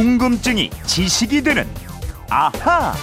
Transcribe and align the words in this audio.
궁금증이 0.00 0.70
지식이 0.86 1.42
되는 1.42 1.68
아하. 2.30 2.94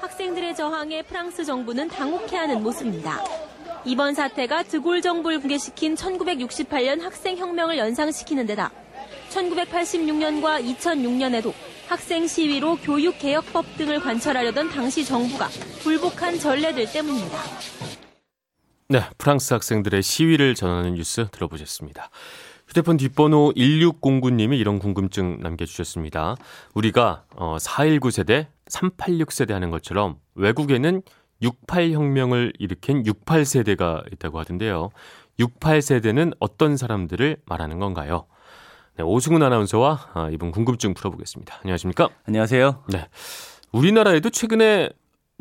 학생들의 0.00 0.54
저항에 0.54 1.02
프랑스 1.02 1.44
정부는 1.44 1.88
당혹해하는 1.88 2.62
모습입니다. 2.62 3.18
이번 3.84 4.14
사태가 4.14 4.62
드골 4.62 5.02
정부를 5.02 5.40
붕괴시킨 5.40 5.96
1968년 5.96 7.00
학생 7.00 7.36
혁명을 7.36 7.76
연상시키는 7.76 8.46
데다 8.46 8.70
1986년과 9.30 10.64
2006년에도 10.76 11.52
학생 11.88 12.28
시위로 12.28 12.76
교육 12.84 13.18
개혁법 13.18 13.76
등을 13.76 13.98
관철하려던 13.98 14.70
당시 14.70 15.04
정부가 15.04 15.48
불복한 15.82 16.38
전례들 16.38 16.92
때문입니다. 16.92 17.38
네, 18.90 19.02
프랑스 19.18 19.54
학생들의 19.54 20.04
시위를 20.04 20.54
전하는 20.54 20.94
뉴스 20.94 21.26
들어보셨습니다. 21.32 22.10
휴대폰 22.72 22.96
뒷번호 22.96 23.52
1609님이 23.54 24.58
이런 24.58 24.78
궁금증 24.78 25.40
남겨주셨습니다. 25.40 26.36
우리가 26.72 27.26
419 27.60 28.10
세대, 28.10 28.48
386 28.66 29.30
세대 29.30 29.52
하는 29.52 29.70
것처럼 29.70 30.16
외국에는 30.36 31.02
68혁명을 31.42 32.54
일으킨 32.58 33.02
68세대가 33.02 34.10
있다고 34.14 34.38
하던데요. 34.38 34.88
68세대는 35.38 36.34
어떤 36.40 36.78
사람들을 36.78 37.42
말하는 37.44 37.78
건가요? 37.78 38.24
네, 38.96 39.04
오승훈 39.04 39.42
아나운서와 39.42 40.08
아, 40.14 40.30
이분 40.32 40.50
궁금증 40.50 40.94
풀어보겠습니다. 40.94 41.58
안녕하십니까? 41.64 42.08
안녕하세요. 42.24 42.84
네. 42.88 43.06
우리나라에도 43.72 44.30
최근에 44.30 44.88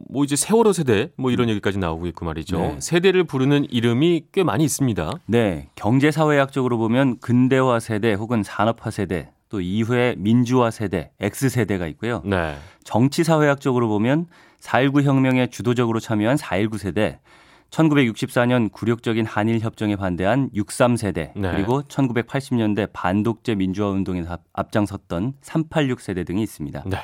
뭐 0.10 0.24
이제 0.24 0.36
세월호 0.36 0.74
세대 0.74 1.12
뭐 1.18 1.32
이런 1.32 1.50
얘기까지 1.50 1.78
나오고 1.78 2.08
있고 2.08 2.26
말이죠. 2.26 2.58
네. 2.58 2.76
세대를 2.80 3.24
부르는 3.24 3.68
이름이 3.70 4.26
꽤 4.32 4.44
많이 4.44 4.64
있습니다. 4.64 5.12
네. 5.28 5.70
경제사회학적으로 5.76 6.78
보면 6.78 7.20
근대화 7.20 7.80
세대 7.80 8.14
혹은 8.14 8.44
산업화 8.44 8.92
세대 8.92 9.32
또 9.52 9.60
이후에 9.60 10.16
민주화 10.18 10.72
세대, 10.72 11.12
X세대가 11.20 11.86
있고요. 11.88 12.22
네. 12.26 12.56
정치사회학적으로 12.86 13.90
보면 13.90 14.28
4.19 14.62 15.04
혁명에 15.04 15.48
주도적으로 15.48 16.00
참여한 16.00 16.38
4.19 16.38 16.78
세대, 16.78 17.20
1964년 17.70 18.72
굴욕적인 18.72 19.26
한일 19.26 19.60
협정에 19.60 19.98
반대한 19.98 20.50
63 20.54 20.96
세대, 20.96 21.34
네. 21.36 21.52
그리고 21.52 21.82
1980년대 21.84 22.90
반독재 22.94 23.56
민주화 23.56 23.90
운동에 23.90 24.24
앞장섰던 24.54 25.34
386 25.42 26.00
세대 26.00 26.24
등이 26.24 26.42
있습니다. 26.44 26.84
네. 26.86 26.98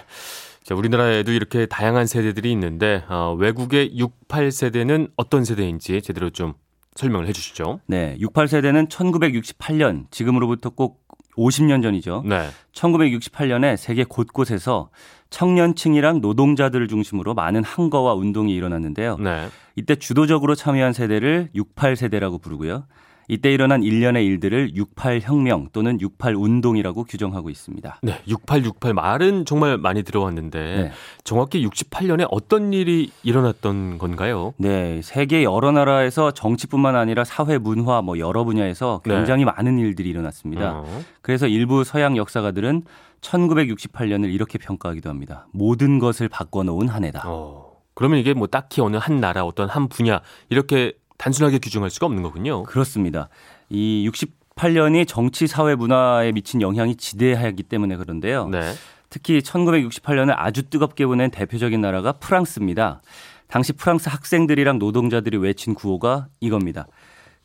자, 0.67 0.75
우리나라에도 0.75 1.31
이렇게 1.31 1.65
다양한 1.65 2.07
세대들이 2.07 2.51
있는데 2.51 3.05
어, 3.07 3.33
외국의 3.39 3.97
68 3.97 4.51
세대는 4.51 5.07
어떤 5.15 5.45
세대인지 5.45 6.01
제대로 6.01 6.29
좀 6.29 6.55
설명을 6.95 7.25
해 7.25 7.31
주시죠. 7.31 7.79
네. 7.87 8.17
68 8.19 8.49
세대는 8.49 8.87
1968년 8.87 10.11
지금으로부터 10.11 10.71
꼭 10.71 11.07
50년 11.37 11.81
전이죠. 11.81 12.23
네. 12.25 12.49
1968년에 12.73 13.77
세계 13.77 14.03
곳곳에서 14.03 14.89
청년층이랑 15.29 16.19
노동자들을 16.19 16.85
중심으로 16.89 17.33
많은 17.33 17.63
항거와 17.63 18.15
운동이 18.15 18.53
일어났는데요. 18.53 19.15
네. 19.19 19.47
이때 19.77 19.95
주도적으로 19.95 20.53
참여한 20.53 20.91
세대를 20.91 21.51
68 21.55 21.95
세대라고 21.95 22.39
부르고요. 22.39 22.87
이때 23.27 23.53
일어난 23.53 23.83
일련의 23.83 24.25
일들을 24.25 24.73
68혁명 24.73 25.71
또는 25.73 25.97
68운동이라고 25.97 27.05
규정하고 27.07 27.49
있습니다. 27.49 27.99
네, 28.01 28.21
6868 28.27 28.93
말은 28.93 29.45
정말 29.45 29.77
많이 29.77 30.03
들어왔는데 30.03 30.59
네. 30.59 30.91
정확히 31.23 31.65
68년에 31.67 32.27
어떤 32.31 32.71
일이 32.71 33.11
일어났던 33.23 33.97
건가요? 33.97 34.53
네, 34.57 35.01
세계 35.03 35.43
여러 35.43 35.71
나라에서 35.71 36.31
정치뿐만 36.31 36.95
아니라 36.95 37.25
사회, 37.25 37.57
문화 37.57 38.01
뭐 38.01 38.17
여러 38.17 38.45
분야에서 38.45 39.01
네. 39.05 39.15
굉장히 39.15 39.43
네. 39.43 39.51
많은 39.51 39.77
일들이 39.77 40.09
일어났습니다. 40.09 40.71
어. 40.79 41.01
그래서 41.21 41.47
일부 41.47 41.83
서양 41.83 42.15
역사가들은 42.15 42.83
1968년을 43.21 44.33
이렇게 44.33 44.57
평가하기도 44.57 45.09
합니다. 45.09 45.47
모든 45.51 45.99
것을 45.99 46.29
바꿔놓은 46.29 46.87
한 46.87 47.03
해다. 47.03 47.23
어. 47.25 47.77
그러면 47.93 48.19
이게 48.19 48.33
뭐 48.33 48.47
딱히 48.47 48.79
어느 48.79 48.95
한 48.97 49.19
나라 49.19 49.43
어떤 49.43 49.67
한 49.67 49.87
분야 49.87 50.21
이렇게 50.49 50.93
단순하게 51.17 51.59
규정할 51.59 51.89
수가 51.89 52.05
없는 52.05 52.23
거군요. 52.23 52.63
그렇습니다. 52.63 53.29
이 53.69 54.09
68년이 54.09 55.07
정치, 55.07 55.47
사회, 55.47 55.75
문화에 55.75 56.31
미친 56.31 56.61
영향이 56.61 56.95
지대하기 56.95 57.63
때문에 57.63 57.95
그런데요. 57.97 58.47
네. 58.49 58.73
특히 59.09 59.39
1968년을 59.39 60.33
아주 60.35 60.69
뜨겁게 60.69 61.05
보낸 61.05 61.31
대표적인 61.31 61.79
나라가 61.81 62.11
프랑스입니다. 62.13 63.01
당시 63.47 63.73
프랑스 63.73 64.09
학생들이랑 64.09 64.77
노동자들이 64.79 65.37
외친 65.37 65.73
구호가 65.73 66.27
이겁니다. 66.41 66.87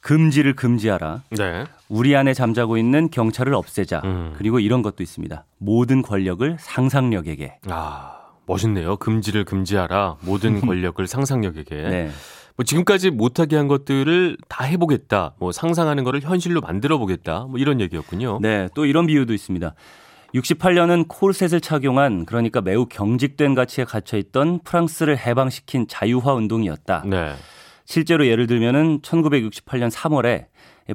금지를 0.00 0.54
금지하라. 0.56 1.22
네. 1.30 1.64
우리 1.88 2.16
안에 2.16 2.34
잠자고 2.34 2.76
있는 2.76 3.08
경찰을 3.08 3.54
없애자. 3.54 4.02
음. 4.04 4.34
그리고 4.36 4.58
이런 4.58 4.82
것도 4.82 5.02
있습니다. 5.04 5.44
모든 5.58 6.02
권력을 6.02 6.56
상상력에게. 6.58 7.58
아, 7.68 8.18
멋있네요. 8.46 8.96
금지를 8.96 9.44
금지하라. 9.44 10.16
모든 10.22 10.60
권력을 10.66 11.06
상상력에게. 11.06 11.76
네. 11.88 12.10
뭐 12.56 12.64
지금까지 12.64 13.10
못하게 13.10 13.56
한 13.56 13.68
것들을 13.68 14.36
다 14.48 14.64
해보겠다. 14.64 15.34
뭐 15.38 15.52
상상하는 15.52 16.04
거를 16.04 16.20
현실로 16.20 16.60
만들어 16.60 16.98
보겠다. 16.98 17.46
뭐 17.48 17.58
이런 17.58 17.80
얘기였군요. 17.80 18.38
네, 18.42 18.68
또 18.74 18.84
이런 18.84 19.06
비유도 19.06 19.32
있습니다. 19.32 19.74
68년은 20.34 21.06
콜셋을 21.08 21.60
착용한 21.60 22.24
그러니까 22.24 22.60
매우 22.60 22.86
경직된 22.86 23.54
가치에 23.54 23.84
갇혀 23.84 24.16
있던 24.16 24.60
프랑스를 24.60 25.18
해방시킨 25.18 25.86
자유화 25.88 26.32
운동이었다. 26.34 27.04
네. 27.06 27.34
실제로 27.84 28.26
예를 28.26 28.46
들면은 28.46 29.00
1968년 29.02 29.90
3월에 29.90 30.46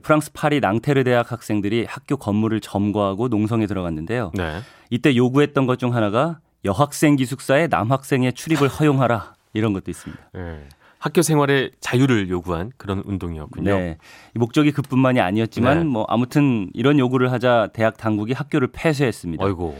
프랑스 0.01 0.31
파리 0.34 0.59
낭테르 0.59 1.03
대학 1.03 1.31
학생들이 1.31 1.85
학교 1.88 2.18
건물을 2.18 2.59
점거하고 2.62 3.28
농성에 3.28 3.68
들어갔는데요. 3.68 4.31
네. 4.34 4.59
이때 4.89 5.16
요구했던 5.16 5.68
것 5.68 5.78
중 5.78 5.94
하나가 5.95 6.39
여학생 6.66 7.16
기숙사에 7.16 7.68
남학생의 7.68 8.34
출입을 8.34 8.68
허용하라 8.68 9.34
이런 9.53 9.74
것도 9.74 9.91
있습니다. 9.91 10.31
네. 10.34 10.68
학교 10.99 11.21
생활의 11.21 11.71
자유를 11.79 12.29
요구한 12.29 12.71
그런 12.77 13.03
운동이었군요. 13.05 13.77
네. 13.77 13.97
목적이 14.33 14.71
그뿐만이 14.71 15.19
아니었지만 15.19 15.77
네. 15.79 15.83
뭐 15.83 16.05
아무튼 16.07 16.69
이런 16.73 16.99
요구를 16.99 17.31
하자 17.31 17.69
대학 17.73 17.97
당국이 17.97 18.33
학교를 18.33 18.69
폐쇄했습니다. 18.71 19.43
아이고. 19.43 19.77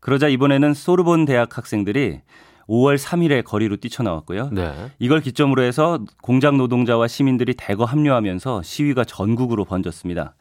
그러자 0.00 0.28
이번에는 0.28 0.74
소르본 0.74 1.24
대학 1.24 1.56
학생들이 1.56 2.20
5월 2.68 2.98
3일에 2.98 3.44
거리로 3.44 3.76
뛰쳐나왔고요. 3.76 4.50
네. 4.52 4.90
이걸 4.98 5.20
기점으로 5.20 5.62
해서 5.62 6.00
공장 6.22 6.56
노동자와 6.56 7.06
시민들이 7.08 7.54
대거 7.54 7.84
합류하면서 7.84 8.62
시위가 8.62 9.04
전국으로 9.04 9.64
번졌습니다. 9.64 10.34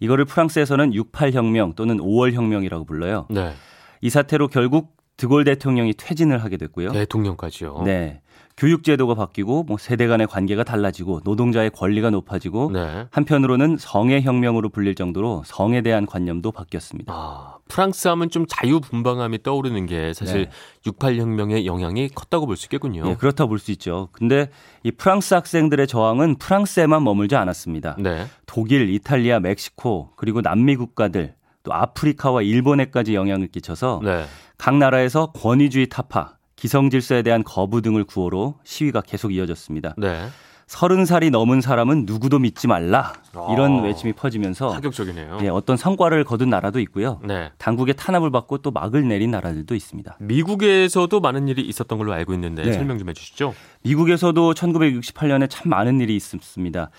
이거를 0.00 0.24
프랑스에서는 0.24 0.94
68 0.94 1.32
혁명 1.32 1.74
또는 1.74 1.98
5월 1.98 2.32
혁명이라고 2.32 2.84
불러요. 2.84 3.26
네. 3.30 3.52
이 4.00 4.10
사태로 4.10 4.48
결국 4.48 4.96
드골 5.20 5.44
대통령이 5.44 5.92
퇴진을 5.98 6.42
하게 6.42 6.56
됐고요. 6.56 6.92
대통령까지요. 6.92 7.82
네. 7.84 8.22
교육 8.56 8.84
제도가 8.84 9.14
바뀌고 9.14 9.64
뭐 9.64 9.76
세대 9.76 10.06
간의 10.06 10.26
관계가 10.26 10.64
달라지고 10.64 11.20
노동자의 11.24 11.68
권리가 11.70 12.08
높아지고 12.08 12.70
네. 12.72 13.06
한편으로는 13.10 13.76
성의 13.78 14.22
혁명으로 14.22 14.70
불릴 14.70 14.94
정도로 14.94 15.42
성에 15.44 15.82
대한 15.82 16.06
관념도 16.06 16.52
바뀌었습니다. 16.52 17.12
아, 17.14 17.58
프랑스 17.68 18.08
하면 18.08 18.30
좀 18.30 18.46
자유분방함이 18.48 19.42
떠오르는 19.42 19.84
게 19.86 20.14
사실 20.14 20.46
네. 20.46 20.50
68 20.86 21.18
혁명의 21.18 21.66
영향이 21.66 22.08
컸다고 22.08 22.46
볼 22.46 22.56
수 22.56 22.66
있겠군요. 22.66 23.04
네, 23.04 23.14
그렇다고 23.16 23.48
볼수 23.50 23.72
있죠. 23.72 24.08
근데 24.12 24.48
이 24.84 24.90
프랑스 24.90 25.34
학생들의 25.34 25.86
저항은 25.86 26.36
프랑스에만 26.36 27.04
머물지 27.04 27.36
않았습니다. 27.36 27.96
네. 27.98 28.26
독일, 28.46 28.88
이탈리아, 28.88 29.38
멕시코 29.38 30.10
그리고 30.16 30.40
남미 30.40 30.76
국가들 30.76 31.34
또 31.70 31.74
아프리카와 31.74 32.42
일본에까지 32.42 33.14
영향을 33.14 33.46
끼쳐서 33.46 34.00
네. 34.02 34.24
각 34.58 34.76
나라에서 34.76 35.30
권위주의 35.32 35.88
타파 35.88 36.36
기성 36.56 36.90
질서에 36.90 37.22
대한 37.22 37.44
거부 37.44 37.80
등을 37.80 38.04
구호로 38.04 38.56
시위가 38.64 39.02
계속 39.02 39.32
이어졌습니다. 39.32 39.94
네. 39.96 40.26
서른 40.70 41.04
살이 41.04 41.30
넘은 41.30 41.60
사람은 41.60 42.04
누구도 42.06 42.38
믿지 42.38 42.68
말라 42.68 43.12
이런 43.52 43.80
아, 43.80 43.82
외침이 43.82 44.12
퍼지면서 44.12 44.68
파격적이네요. 44.68 45.38
네, 45.40 45.48
어떤 45.48 45.76
성과를 45.76 46.22
거둔 46.22 46.48
나라도 46.48 46.78
있고요. 46.78 47.18
네. 47.24 47.50
당국의 47.58 47.96
탄압을 47.96 48.30
받고 48.30 48.58
또 48.58 48.70
막을 48.70 49.08
내린 49.08 49.32
나라들도 49.32 49.74
있습니다. 49.74 50.18
미국에서도 50.20 51.18
많은 51.18 51.48
일이 51.48 51.62
있었던 51.62 51.98
걸로 51.98 52.12
알고 52.12 52.34
있는데 52.34 52.62
네. 52.62 52.72
설명 52.72 52.98
좀 53.00 53.08
해주시죠. 53.08 53.52
미국에서도 53.82 54.54
1968년에 54.54 55.48
참 55.50 55.70
많은 55.70 56.00
일이 56.00 56.14
있었습니다. 56.14 56.90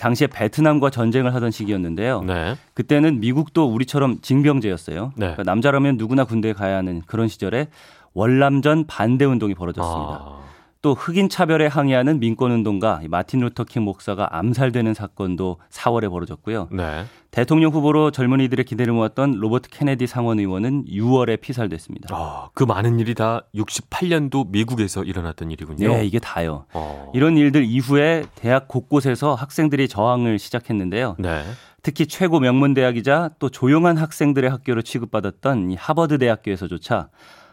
당시에 0.00 0.26
베트남과 0.26 0.90
전쟁을 0.90 1.32
하던 1.32 1.52
시기였는데요. 1.52 2.22
네. 2.22 2.56
그때는 2.74 3.20
미국도 3.20 3.72
우리처럼 3.72 4.22
징병제였어요. 4.22 5.12
네. 5.14 5.26
그러니까 5.26 5.44
남자라면 5.44 5.98
누구나 5.98 6.24
군대에 6.24 6.52
가야 6.52 6.78
하는 6.78 7.02
그런 7.06 7.28
시절에 7.28 7.68
월남전 8.12 8.88
반대 8.88 9.24
운동이 9.24 9.54
벌어졌습니다. 9.54 10.20
아. 10.20 10.40
또 10.82 10.94
흑인 10.94 11.28
차별에 11.28 11.66
항의하는 11.66 12.20
민권 12.20 12.52
운동가 12.52 13.00
마틴 13.08 13.40
루터킹 13.40 13.82
목사가 13.82 14.28
암살되는 14.38 14.94
사건도 14.94 15.58
4월에 15.70 16.08
벌어졌고요. 16.08 16.68
네. 16.72 17.04
대통령 17.30 17.70
후보로 17.70 18.10
젊은이들의 18.10 18.64
기대를 18.64 18.94
모았던 18.94 19.32
로버트 19.32 19.68
케네디 19.68 20.06
상원 20.06 20.38
의원은 20.38 20.86
6월에 20.86 21.40
피살됐습니다. 21.40 22.14
아, 22.16 22.48
그 22.54 22.64
많은 22.64 22.98
일이 22.98 23.14
다 23.14 23.42
68년도 23.54 24.50
미국에서 24.50 25.04
일어났던 25.04 25.50
일이군요. 25.50 25.88
네, 25.88 26.06
이게 26.06 26.18
다요. 26.18 26.64
어. 26.72 27.12
이런 27.14 27.36
일들 27.36 27.64
이후에 27.64 28.24
대학 28.34 28.66
곳곳에서 28.66 29.34
학생들이 29.34 29.86
저항을 29.86 30.38
시작했는데요. 30.38 31.16
네. 31.18 31.44
특히 31.82 32.06
최고 32.06 32.40
명문 32.40 32.74
대학이자 32.74 33.30
또 33.38 33.48
조용한 33.48 33.96
학생들의 33.96 34.50
학교로 34.50 34.82
취급받았던 34.82 35.70
이 35.70 35.76
하버드 35.76 36.18
대학교에서조차 36.18 37.08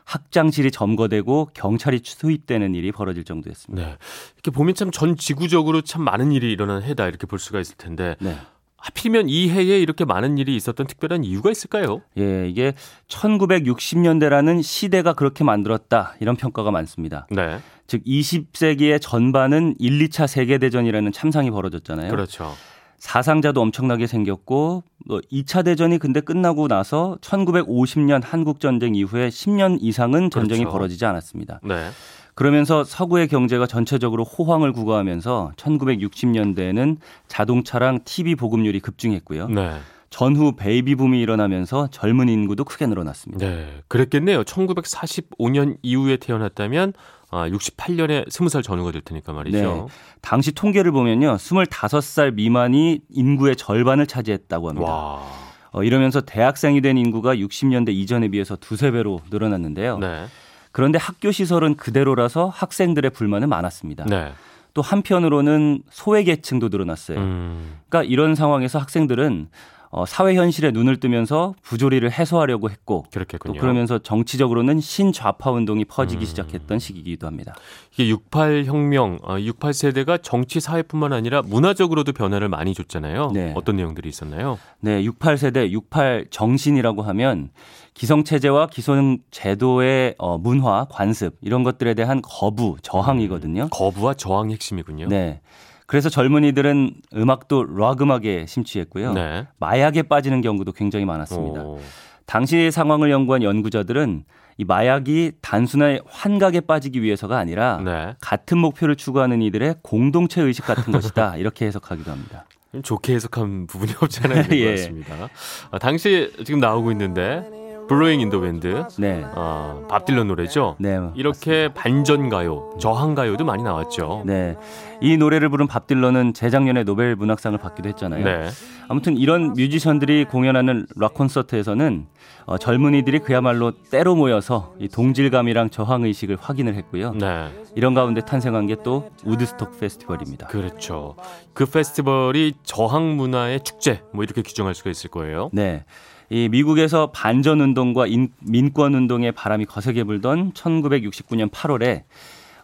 학장실이 0.08 0.72
점거되고 0.72 1.50
경찰이 1.54 2.00
투입되는 2.00 2.74
일이 2.76 2.92
벌어질 2.94 3.26
정도였습니다. 3.26 3.88
네. 3.88 3.98
이렇게 4.36 4.52
보면 4.52 4.74
참 4.74 4.88
전 4.90 5.18
지구적으로 5.18 5.82
참 5.82 6.02
많은 6.02 6.32
일이 6.32 6.50
일어나는 6.52 6.82
해다 6.82 7.08
이렇게 7.08 7.28
볼 7.28 7.40
수가 7.40 7.60
있을 7.60 7.76
텐데 7.78 8.16
네. 8.20 8.38
하필이면 8.78 9.28
이 9.28 9.50
해에 9.50 9.80
이렇게 9.80 10.06
많은 10.06 10.38
일이 10.38 10.56
있었던 10.56 10.88
특별한 10.88 11.24
이유가 11.26 11.52
있을까요? 11.52 12.02
예, 12.18 12.48
이게 12.48 12.74
1960년대라는 13.10 14.64
시대가 14.64 15.14
그렇게 15.14 15.44
만들었다 15.44 16.16
이런 16.22 16.36
평가가 16.38 16.72
많습니다. 16.72 17.28
네. 17.30 17.60
즉 17.86 18.04
20세기의 18.06 19.02
전반은 19.02 19.76
1, 19.80 20.08
2차 20.08 20.28
세계 20.28 20.58
대전이라는 20.58 21.12
참상이 21.12 21.52
벌어졌잖아요. 21.52 22.10
그렇죠. 22.12 22.54
사상자도 22.98 23.62
엄청나게 23.62 24.08
생겼고 24.08 24.84
2차 25.08 25.56
뭐 25.56 25.64
대전이 25.64 26.00
근데 26.00 26.20
끝나고 26.20 26.68
나서 26.68 27.18
1950년 27.22 28.22
한국 28.24 28.60
전쟁 28.60 28.96
이후에 28.96 29.30
10년 29.30 29.78
이상은 29.82 30.30
전쟁이 30.30 30.62
그렇죠. 30.62 30.74
벌어지지 30.74 31.06
않았습니다. 31.06 31.60
네. 31.64 31.90
그러면서 32.34 32.84
서구의 32.84 33.28
경제가 33.30 33.66
전체적으로 33.66 34.24
호황을 34.24 34.72
구가하면서 34.72 35.54
1960년대에는 35.56 36.98
자동차랑 37.28 38.02
TV 38.06 38.36
보급률이 38.36 38.80
급증했고요. 38.80 39.48
네. 39.48 39.72
전후 40.10 40.56
베이비 40.56 40.96
붐이 40.96 41.20
일어나면서 41.20 41.88
젊은 41.92 42.30
인구도 42.30 42.64
크게 42.64 42.86
늘어났습니다. 42.88 43.46
네, 43.46 43.68
그랬겠네요. 43.88 44.44
1945년 44.44 45.78
이후에 45.82 46.18
태어났다면 46.18 46.94
아, 47.30 47.50
68년에 47.50 48.28
20살 48.30 48.64
전후가 48.64 48.92
될 48.92 49.02
테니까 49.02 49.34
말이죠. 49.34 49.58
네. 49.58 49.86
당시 50.22 50.54
통계를 50.54 50.92
보면요. 50.92 51.36
25살 51.36 52.34
미만이 52.34 53.02
인구의 53.10 53.56
절반을 53.56 54.08
차지했다고 54.08 54.70
합니다. 54.70 54.92
와. 54.92 55.24
어, 55.72 55.84
이러면서 55.84 56.22
대학생이 56.22 56.82
된 56.82 56.98
인구가 56.98 57.36
60년대 57.36 57.90
이전에 57.90 58.30
비해서 58.30 58.56
두세 58.56 58.92
배로 58.92 59.20
늘어났는데요. 59.30 59.98
네. 59.98 60.26
그런데 60.72 60.98
학교 60.98 61.32
시설은 61.32 61.76
그대로라서 61.76 62.48
학생들의 62.48 63.12
불만은 63.12 63.50
많았습니다. 63.50 64.06
네. 64.06 64.32
또 64.74 64.82
한편으로는 64.82 65.82
소외 65.90 66.24
계층도 66.24 66.70
늘어났어요. 66.70 67.18
음. 67.18 67.80
그러니까 67.90 68.10
이런 68.10 68.36
상황에서 68.36 68.80
학생들은 68.80 69.50
어, 69.90 70.06
사회 70.06 70.36
현실에 70.36 70.72
눈을 70.72 71.00
뜨면서 71.00 71.54
부조리를 71.62 72.10
해소하려고 72.12 72.70
했고 72.70 73.06
그렇겠군요. 73.12 73.54
또 73.54 73.60
그러면서 73.60 74.00
정치적으로는 74.00 74.80
신좌파 74.80 75.52
운동이 75.52 75.86
퍼지기 75.86 76.24
음. 76.24 76.26
시작했던 76.26 76.80
시기이기도 76.80 77.28
합니다. 77.28 77.56
이게 77.94 78.10
68 78.10 78.66
혁명, 78.66 79.20
68 79.24 79.70
어, 79.70 79.74
세대가 79.74 80.18
정치 80.18 80.60
사회뿐만 80.60 81.14
아니라 81.14 81.42
문화적으로도 81.42 82.14
변화를 82.14 82.50
많이 82.50 82.74
줬잖아요. 82.74 83.32
네. 83.34 83.54
어떤 83.56 83.78
내용들이 83.78 84.10
있었나요? 84.10 84.60
네, 84.80 85.04
68 85.04 85.38
세대, 85.38 85.72
68 85.72 86.28
정신이라고 86.30 87.02
하면 87.02 87.50
기성 87.94 88.24
체제와 88.24 88.68
기성 88.68 89.18
제도의 89.32 90.16
어, 90.20 90.38
문화, 90.38 90.86
관습 90.90 91.36
이런 91.42 91.64
것들에 91.64 91.96
대한 91.96 92.22
거부, 92.22 92.78
저항이거든요. 92.84 93.64
음, 93.64 93.70
거부와 93.72 94.14
저항이 94.14 94.54
핵심이군요. 94.54 95.08
네. 95.08 95.42
그래서 95.88 96.10
젊은이들은 96.10 96.96
음악도 97.16 97.64
락 97.64 98.02
음악에 98.02 98.46
심취했고요. 98.46 99.14
네. 99.14 99.48
마약에 99.58 100.04
빠지는 100.04 100.42
경우도 100.42 100.74
굉장히 100.74 101.06
많았습니다. 101.06 101.64
오. 101.64 101.80
당시 102.26 102.72
상황을 102.72 103.10
연구한 103.10 103.42
연구자들은 103.42 104.26
이 104.58 104.66
마약이 104.66 105.34
단순한 105.42 106.00
환각에 106.06 106.60
빠지기 106.62 107.02
위해서가 107.02 107.38
아니라 107.38 107.82
네. 107.86 108.16
같은 108.20 108.58
목표를 108.58 108.98
추구하는 108.98 109.42
이들의 109.42 109.76
공동체 109.82 110.42
의식 110.42 110.66
같은 110.66 110.92
것이다 110.92 111.38
이렇게 111.38 111.66
해석하기도 111.68 112.12
합니다. 112.12 112.46
좋게 112.84 113.16
해석한 113.16 113.68
부분이 113.68 113.94
없잖아요. 114.02 114.46
예. 114.52 114.72
같습니다. 114.72 115.30
아, 115.72 115.80
당시 115.80 116.34
지금 116.44 116.60
나오고 116.60 116.92
있는데 116.92 117.48
Blowing 117.88 118.22
in 118.22 118.29
the 118.29 118.40
Wind. 118.42 118.86
네. 118.98 119.24
어, 119.36 119.86
밥 119.90 120.06
딜런 120.06 120.28
노래죠. 120.28 120.76
네. 120.80 121.00
이렇게 121.16 121.70
반전 121.74 122.30
가요, 122.30 122.72
저항 122.80 123.14
가요도 123.16 123.46
많이 123.46 123.64
나왔죠. 123.64 124.24
네. 124.26 124.56
이 125.02 125.18
노래를 125.18 125.50
부른 125.50 125.68
밥 125.68 125.86
딜런은 125.88 126.34
재작년에 126.34 126.84
노벨 126.84 127.16
문학상을 127.16 127.58
받기도 127.60 127.90
했잖아요. 127.90 128.24
네. 128.24 128.50
아무튼 128.88 129.18
이런 129.18 129.54
뮤지션들이 129.54 130.26
공연하는 130.26 130.88
락 130.96 131.14
콘서트에서는 131.14 132.06
어, 132.46 132.58
젊은이들이 132.58 133.20
그야말로 133.20 133.72
때로 133.92 134.16
모여서 134.16 134.74
이 134.80 134.88
동질감이랑 134.88 135.70
저항 135.70 136.04
의식을 136.04 136.38
확인을 136.40 136.76
했고요. 136.76 137.12
네. 137.14 137.50
이런 137.76 137.94
가운데 137.94 138.22
탄생한 138.22 138.66
게 138.68 138.78
또 138.84 139.10
우드스톡 139.26 139.80
페스티벌입니다. 139.80 140.48
그렇죠. 140.48 141.16
그 141.54 141.66
페스티벌이 141.66 142.54
저항 142.64 143.18
문화의 143.18 143.62
축제 143.62 144.02
뭐 144.14 144.24
이렇게 144.24 144.42
규정할 144.44 144.76
수가 144.76 144.90
있을 144.92 145.10
거예요. 145.10 145.50
네. 145.52 145.84
이 146.30 146.50
미국에서 146.50 147.12
반전 147.12 147.62
운동과 147.62 148.06
민권 148.40 148.94
운동의 148.96 149.32
바람이 149.32 149.66
거세게 149.66 150.04
불던 150.04 150.54
1969년 150.54 151.50
8월에 151.50 152.04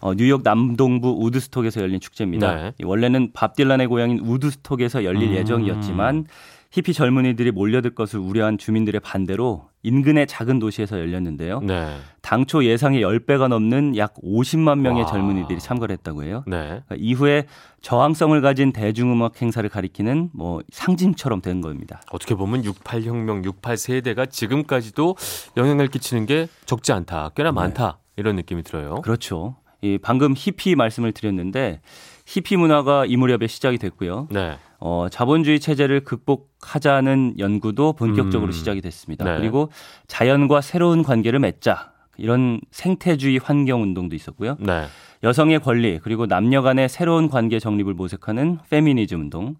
어, 0.01 0.13
뉴욕 0.15 0.41
남동부 0.43 1.15
우드스톡에서 1.21 1.79
열린 1.79 2.01
축제입니다. 2.01 2.55
네. 2.55 2.71
원래는 2.83 3.31
밥 3.33 3.55
딜란의 3.55 3.87
고향인 3.87 4.19
우드스톡에서 4.19 5.05
열릴 5.05 5.29
음. 5.29 5.35
예정이었지만 5.35 6.25
히피 6.71 6.91
젊은이들이 6.91 7.51
몰려들 7.51 7.95
것을 7.95 8.19
우려한 8.19 8.57
주민들의 8.57 8.99
반대로 8.99 9.69
인근의 9.83 10.27
작은 10.27 10.59
도시에서 10.59 10.99
열렸는데요. 10.99 11.61
네. 11.61 11.95
당초 12.23 12.63
예상의 12.63 13.01
10배가 13.03 13.49
넘는 13.49 13.97
약 13.97 14.15
50만 14.23 14.79
명의 14.79 15.03
와. 15.03 15.09
젊은이들이 15.09 15.59
참가를 15.59 15.93
했다고 15.97 16.23
해요. 16.23 16.43
네. 16.47 16.57
그러니까 16.57 16.95
이후에 16.97 17.45
저항성을 17.81 18.39
가진 18.41 18.71
대중음악 18.71 19.41
행사를 19.41 19.67
가리키는 19.69 20.29
뭐 20.33 20.61
상징처럼 20.71 21.41
된 21.41 21.59
겁니다. 21.59 22.01
어떻게 22.11 22.33
보면 22.33 22.63
68 22.63 23.03
혁명, 23.03 23.43
68 23.43 23.75
세대가 23.75 24.25
지금까지도 24.25 25.17
영향을 25.57 25.89
끼치는 25.89 26.25
게 26.25 26.47
적지 26.65 26.93
않다. 26.93 27.31
꽤나 27.35 27.51
네. 27.51 27.55
많다. 27.55 27.99
이런 28.15 28.37
느낌이 28.37 28.63
들어요. 28.63 29.01
그렇죠. 29.01 29.57
이 29.81 29.99
방금 30.01 30.33
히피 30.35 30.75
말씀을 30.75 31.11
드렸는데 31.11 31.81
히피 32.25 32.55
문화가 32.55 33.05
이 33.05 33.17
무렵에 33.17 33.47
시작이 33.47 33.77
됐고요. 33.77 34.29
네. 34.31 34.57
어, 34.79 35.07
자본주의 35.11 35.59
체제를 35.59 36.05
극복하자는 36.05 37.35
연구도 37.37 37.93
본격적으로 37.93 38.49
음. 38.49 38.53
시작이 38.53 38.79
됐습니다. 38.79 39.25
네. 39.25 39.37
그리고 39.37 39.69
자연과 40.07 40.61
새로운 40.61 41.03
관계를 41.03 41.39
맺자 41.39 41.92
이런 42.17 42.61
생태주의 42.71 43.39
환경 43.39 43.81
운동도 43.81 44.15
있었고요. 44.15 44.57
네. 44.59 44.85
여성의 45.23 45.59
권리 45.59 45.99
그리고 45.99 46.27
남녀 46.27 46.61
간의 46.61 46.89
새로운 46.89 47.29
관계 47.29 47.59
정립을 47.59 47.93
모색하는 47.93 48.59
페미니즘 48.69 49.21
운동, 49.21 49.55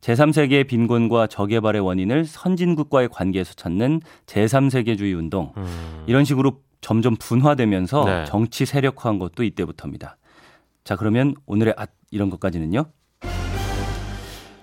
제3세계의 0.00 0.68
빈곤과 0.68 1.26
저개발의 1.26 1.80
원인을 1.80 2.24
선진국과의 2.26 3.08
관계에서 3.08 3.54
찾는 3.54 4.02
제3세계주의 4.26 5.16
운동 5.16 5.52
음. 5.56 6.04
이런 6.06 6.24
식으로 6.24 6.60
점점 6.80 7.16
분화되면서 7.16 8.04
네. 8.04 8.24
정치 8.26 8.66
세력화한 8.66 9.18
것도 9.18 9.42
이때부터입니다. 9.42 10.18
자 10.84 10.96
그러면 10.96 11.34
오늘의 11.46 11.74
앗 11.76 11.90
이런 12.10 12.30
것까지는요. 12.30 12.84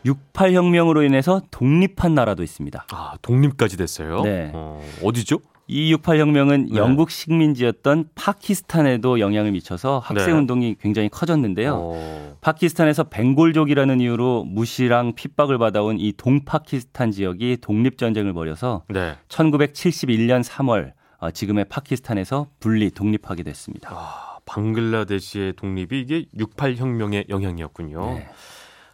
68혁명으로 0.06 1.06
인해서 1.06 1.42
독립한 1.50 2.14
나라도 2.14 2.44
있습니다. 2.44 2.88
아, 2.92 3.14
독립까지 3.22 3.78
됐어요? 3.78 4.22
네. 4.22 4.52
어, 4.54 4.82
어디죠? 5.02 5.40
이 5.74 5.92
68 5.92 6.20
혁명은 6.20 6.68
네. 6.70 6.78
영국 6.78 7.10
식민지였던 7.10 8.10
파키스탄에도 8.14 9.20
영향을 9.20 9.52
미쳐서 9.54 9.98
학생운동이 9.98 10.68
네. 10.68 10.76
굉장히 10.80 11.10
커졌는데요. 11.10 11.74
오. 11.74 12.38
파키스탄에서 12.42 13.06
벵골족이라는 13.06 14.00
이유로 14.00 14.44
무시랑 14.44 15.14
핍박을 15.16 15.58
받아온 15.58 15.98
이 15.98 16.14
동파키스탄 16.14 17.10
지역이 17.10 17.58
독립 17.62 17.98
전쟁을 17.98 18.34
벌여서 18.34 18.84
네. 18.90 19.16
1971년 19.30 20.44
3월 20.44 20.92
어, 21.18 21.32
지금의 21.32 21.66
파키스탄에서 21.66 22.50
분리 22.60 22.92
독립하게 22.92 23.42
됐습니다. 23.42 23.90
아, 23.92 24.38
방글라데시의 24.46 25.54
독립이 25.54 26.02
이게 26.02 26.26
68 26.38 26.76
혁명의 26.76 27.26
영향이었군요. 27.30 28.14
네. 28.14 28.28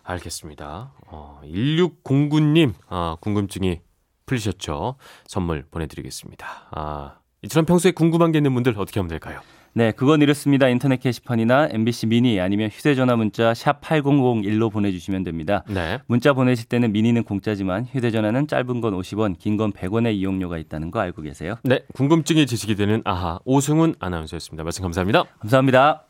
알겠습니다. 0.03 0.93
어, 1.07 1.41
1609님, 1.43 2.73
아, 2.87 3.17
궁금증이 3.19 3.81
풀리셨죠? 4.29 4.95
선물 5.27 5.65
보내드리겠습니다. 5.71 6.47
아, 6.71 7.15
이처럼 7.41 7.65
평소에 7.65 7.91
궁금한 7.91 8.31
게 8.31 8.37
있는 8.39 8.53
분들 8.53 8.75
어떻게 8.77 8.99
하면 8.99 9.09
될까요? 9.09 9.39
네, 9.73 9.91
그건 9.91 10.21
이렇습니다. 10.21 10.67
인터넷 10.67 10.99
게시판이나 10.99 11.69
MBC 11.71 12.07
미니 12.07 12.39
아니면 12.41 12.69
휴대전화 12.71 13.15
문자 13.15 13.53
샵 13.53 13.81
8001로 13.81 14.71
보내주시면 14.71 15.23
됩니다. 15.23 15.63
네. 15.69 15.99
문자 16.07 16.33
보내실 16.33 16.67
때는 16.67 16.91
미니는 16.91 17.23
공짜지만 17.23 17.85
휴대전화는 17.85 18.47
짧은 18.47 18.81
건 18.81 18.93
50원, 18.99 19.37
긴 19.37 19.57
건 19.57 19.71
100원의 19.71 20.15
이용료가 20.15 20.57
있다는 20.57 20.89
거 20.91 20.99
알고 20.99 21.21
계세요? 21.21 21.55
네, 21.63 21.81
궁금증이 21.93 22.45
지식이 22.47 22.75
되는 22.75 23.01
아하 23.05 23.39
오승훈 23.45 23.95
아나운서였습니다. 23.99 24.63
말씀 24.63 24.81
감사합니다. 24.83 25.25
감사합니다. 25.39 26.08